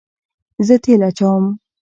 زه 0.67 0.75
تیل 0.83 1.01
اچوم 1.09 1.43